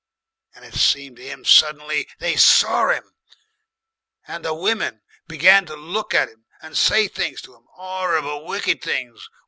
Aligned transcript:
And 0.55 0.65
it 0.65 0.73
seemed 0.73 1.17
to 1.17 1.29
'im 1.29 1.45
suddenly 1.45 2.07
they 2.17 2.35
saw 2.35 2.89
'im, 2.89 3.13
and 4.27 4.43
the 4.43 4.55
women 4.55 5.03
began 5.27 5.67
to 5.67 5.75
look 5.75 6.15
at 6.15 6.27
'im 6.27 6.45
and 6.59 6.75
say 6.75 7.07
things 7.07 7.39
to 7.43 7.55
'im 7.55 7.67
'orrible 7.77 8.45
wicked 8.47 8.81
things. 8.81 9.29